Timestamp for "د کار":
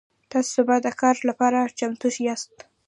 0.85-1.15